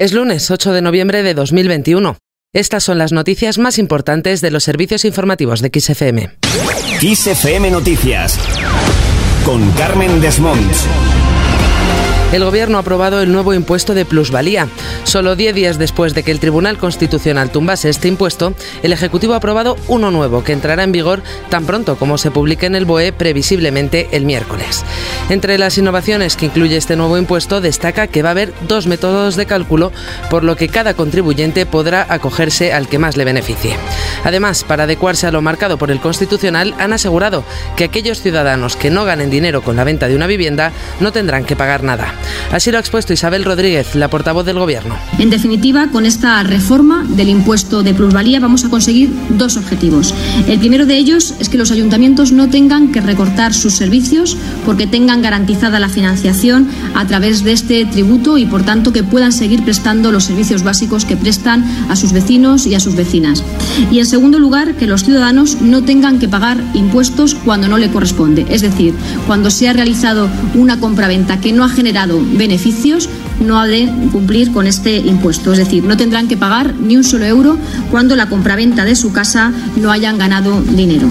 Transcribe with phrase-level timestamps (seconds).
[0.00, 2.16] Es lunes 8 de noviembre de 2021.
[2.54, 6.38] Estas son las noticias más importantes de los servicios informativos de XFM.
[7.02, 8.38] XFM Noticias
[9.44, 10.86] con Carmen Desmonts.
[12.32, 14.68] El Gobierno ha aprobado el nuevo impuesto de plusvalía.
[15.02, 18.54] Solo 10 días después de que el Tribunal Constitucional tumbase este impuesto,
[18.84, 22.66] el Ejecutivo ha aprobado uno nuevo que entrará en vigor tan pronto como se publique
[22.66, 24.84] en el BOE previsiblemente el miércoles.
[25.28, 29.34] Entre las innovaciones que incluye este nuevo impuesto destaca que va a haber dos métodos
[29.34, 29.90] de cálculo,
[30.30, 33.74] por lo que cada contribuyente podrá acogerse al que más le beneficie.
[34.22, 37.42] Además, para adecuarse a lo marcado por el Constitucional, han asegurado
[37.76, 41.44] que aquellos ciudadanos que no ganen dinero con la venta de una vivienda no tendrán
[41.44, 42.14] que pagar nada.
[42.50, 44.96] Así lo ha expuesto Isabel Rodríguez, la portavoz del Gobierno.
[45.18, 50.14] En definitiva, con esta reforma del impuesto de plusvalía vamos a conseguir dos objetivos.
[50.48, 54.86] El primero de ellos es que los ayuntamientos no tengan que recortar sus servicios porque
[54.86, 59.62] tengan garantizada la financiación a través de este tributo y, por tanto, que puedan seguir
[59.64, 63.44] prestando los servicios básicos que prestan a sus vecinos y a sus vecinas.
[63.90, 67.90] Y, en segundo lugar, que los ciudadanos no tengan que pagar impuestos cuando no le
[67.90, 68.46] corresponde.
[68.48, 68.94] Es decir,
[69.26, 73.08] cuando se ha realizado una compraventa que no ha generado beneficios
[73.40, 75.52] no ha de cumplir con este impuesto.
[75.52, 77.56] Es decir, no tendrán que pagar ni un solo euro
[77.90, 81.08] cuando la compraventa de su casa no hayan ganado dinero.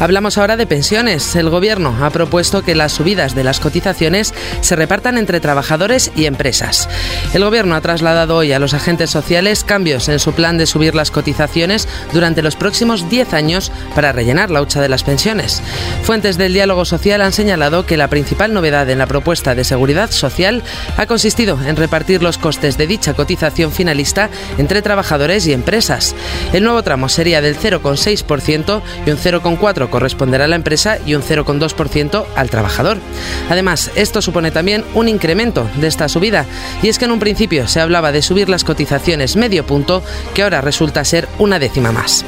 [0.00, 1.34] Hablamos ahora de pensiones.
[1.34, 6.26] El Gobierno ha propuesto que las subidas de las cotizaciones se repartan entre trabajadores y
[6.26, 6.88] empresas.
[7.34, 10.94] El Gobierno ha trasladado hoy a los agentes sociales cambios en su plan de subir
[10.94, 15.60] las cotizaciones durante los próximos 10 años para rellenar la hucha de las pensiones.
[16.04, 20.12] Fuentes del diálogo social han señalado que la principal novedad en la propuesta de seguridad
[20.12, 20.62] social
[20.96, 26.14] ha consistido en repartir los costes de dicha cotización finalista entre trabajadores y empresas.
[26.52, 31.22] El nuevo tramo sería del 0,6% y un 0,4% corresponderá a la empresa y un
[31.22, 32.98] 0,2% al trabajador.
[33.50, 36.46] Además, esto supone también un incremento de esta subida,
[36.82, 40.02] y es que en un principio se hablaba de subir las cotizaciones medio punto,
[40.34, 42.24] que ahora resulta ser una décima más.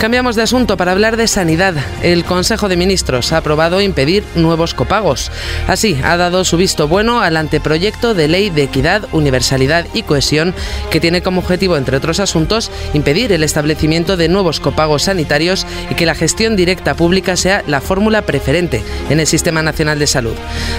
[0.00, 1.74] Cambiamos de asunto para hablar de sanidad.
[2.02, 5.30] El Consejo de Ministros ha aprobado impedir nuevos copagos.
[5.66, 10.54] Así, ha dado su visto bueno al anteproyecto de ley de equidad, universalidad y cohesión
[10.90, 15.94] que tiene como objetivo, entre otros asuntos, impedir el establecimiento de nuevos copagos sanitarios y
[15.94, 20.34] que la gestión directa pública sea la fórmula preferente en el Sistema Nacional de Salud.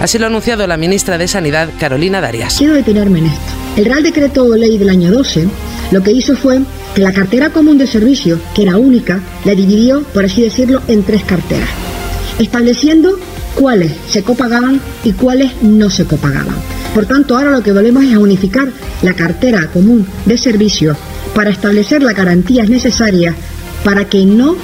[0.00, 2.56] Así lo ha anunciado la ministra de Sanidad, Carolina Darias.
[2.56, 3.52] Quiero detenerme en esto.
[3.76, 5.48] El Real Decreto Ley del año 12
[5.90, 6.60] lo que hizo fue
[6.94, 11.02] que la cartera común de servicios, que era única, la dividió, por así decirlo, en
[11.02, 11.68] tres carteras,
[12.38, 13.18] estableciendo
[13.54, 16.54] cuáles se copagaban y cuáles no se copagaban.
[16.94, 18.68] Por tanto, ahora lo que volvemos es a unificar
[19.02, 20.96] la cartera común de servicios
[21.34, 23.34] para establecer las garantías necesarias
[23.84, 24.56] para que no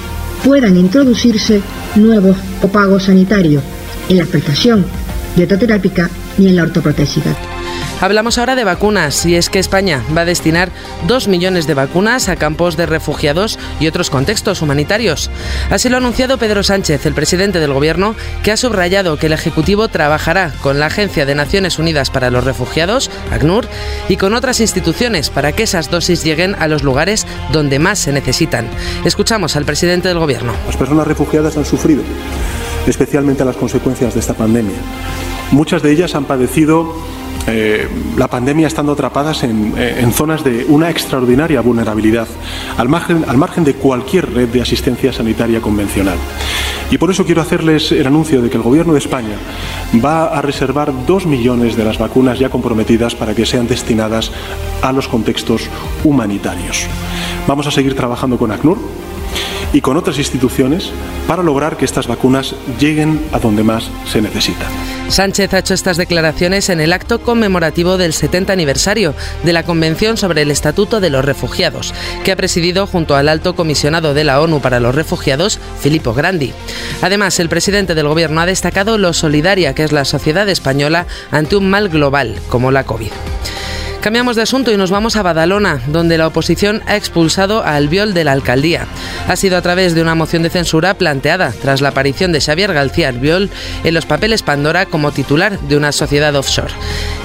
[0.45, 1.61] puedan introducirse
[1.97, 3.63] nuevos copagos sanitarios
[4.09, 4.85] en la prestación
[5.35, 7.56] dietoterápica ni en la ortoprotésica.
[8.01, 10.71] Hablamos ahora de vacunas y es que España va a destinar
[11.07, 15.31] 2 millones de vacunas a campos de refugiados y otros contextos humanitarios.
[15.71, 19.33] Así lo ha anunciado Pedro Sánchez, el presidente del Gobierno, que ha subrayado que el
[19.33, 23.67] Ejecutivo trabajará con la Agencia de Naciones Unidas para los Refugiados, ACNUR,
[24.11, 28.13] y con otras instituciones para que esas dosis lleguen a los lugares donde más se
[28.13, 28.69] necesitan.
[29.07, 30.53] Escuchamos al presidente del Gobierno.
[30.67, 32.03] Las personas refugiadas han sufrido
[32.87, 34.77] especialmente las consecuencias de esta pandemia.
[35.53, 36.95] Muchas de ellas han padecido
[37.47, 42.27] eh, la pandemia estando atrapadas en, eh, en, zonas de una extraordinaria vulnerabilidad,
[42.77, 46.19] al margen, al margen de cualquier red de asistencia sanitaria convencional.
[46.91, 49.37] Y por eso quiero hacerles el anuncio de que el Gobierno de España
[50.05, 54.33] va a reservar dos millones de las vacunas ya comprometidas para que sean destinadas
[54.83, 55.69] a los contextos
[56.03, 56.87] humanitarios.
[57.47, 58.79] Vamos a seguir trabajando con ACNUR
[59.77, 60.91] y con otras instituciones
[61.29, 64.69] para lograr que estas vacunas lleguen a donde más se necesitan.
[65.09, 69.15] Sánchez ha hecho estas declaraciones en el acto conmemorativo del 70 aniversario
[69.45, 71.93] de la Convención sobre el Estatuto de los Refugiados,
[72.25, 76.55] que ha presidido junto al alto comisionado de la ONU para los Refugiados, Filippo Grandi.
[77.03, 81.55] Además, el presidente del Gobierno ha destacado lo solidaria que es la sociedad española ante
[81.55, 83.11] un mal global como la COVID.
[84.07, 88.15] Cambiamos de asunto y nos vamos a Badalona, donde la oposición ha expulsado a Albiol
[88.15, 88.87] de la alcaldía.
[89.27, 92.73] Ha sido a través de una moción de censura planteada tras la aparición de Xavier
[92.73, 93.51] García Albiol
[93.83, 96.73] en los papeles Pandora como titular de una sociedad offshore.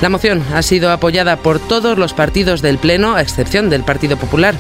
[0.02, 4.18] La moción ha sido apoyada por todos los partidos del Pleno, a excepción del Partido
[4.18, 4.56] Popular.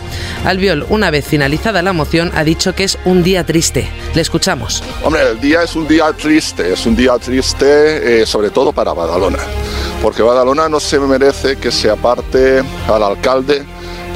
[0.45, 3.89] Albiol, una vez finalizada la moción, ha dicho que es un día triste.
[4.13, 4.83] Le escuchamos.
[5.03, 8.93] Hombre, el día es un día triste, es un día triste eh, sobre todo para
[8.93, 9.39] Badalona
[10.01, 13.63] porque Badalona no se merece que se aparte al alcalde,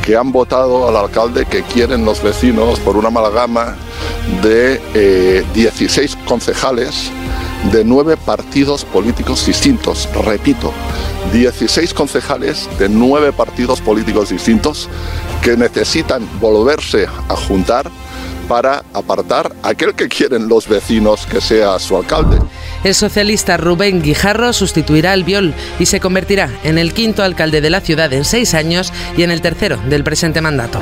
[0.04, 3.76] que han votado al alcalde que quieren los vecinos por una amalgama
[4.42, 7.12] de 16 eh, concejales
[7.72, 10.08] de nueve partidos políticos distintos.
[10.26, 10.74] Repito,
[11.34, 14.90] 16 concejales de nueve partidos políticos distintos
[15.42, 17.90] que necesitan volverse a juntar
[18.48, 22.38] para apartar a aquel que quieren los vecinos que sea su alcalde.
[22.84, 27.70] El socialista Rubén Guijarro sustituirá al Viol y se convertirá en el quinto alcalde de
[27.70, 30.80] la ciudad en seis años y en el tercero del presente mandato.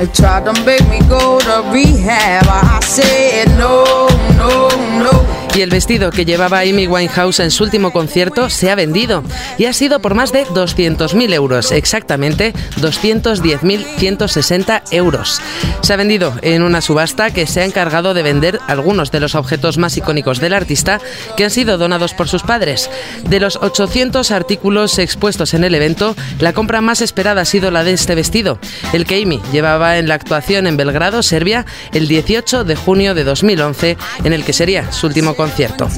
[5.56, 9.22] Y el vestido que llevaba Amy Winehouse en su último concierto se ha vendido
[9.56, 15.40] y ha sido por más de 200.000 euros, exactamente 210.160 euros.
[15.82, 19.36] Se ha vendido en una subasta que se ha encargado de vender algunos de los
[19.36, 21.00] objetos más icónicos del artista
[21.36, 22.90] que han sido donados por sus padres.
[23.22, 27.84] De los 800 artículos expuestos en el evento, la compra más esperada ha sido la
[27.84, 28.58] de este vestido,
[28.92, 33.22] el que Amy llevaba en la actuación en Belgrado, Serbia, el 18 de junio de
[33.22, 35.90] 2011, en el que sería su último concierto concierto.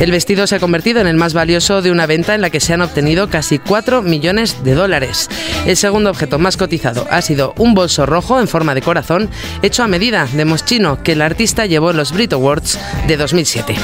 [0.00, 2.60] El vestido se ha convertido en el más valioso de una venta en la que
[2.60, 5.30] se han obtenido casi 4 millones de dólares.
[5.64, 9.30] El segundo objeto más cotizado ha sido un bolso rojo en forma de corazón
[9.62, 13.76] hecho a medida de moschino que el artista llevó en los Brit Awards de 2007.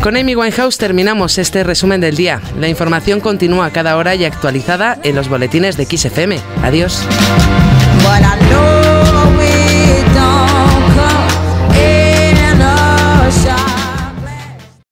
[0.00, 2.40] Con Amy Winehouse terminamos este resumen del día.
[2.60, 6.38] La información continúa cada hora y actualizada en los boletines de XFM.
[6.62, 7.04] Adiós.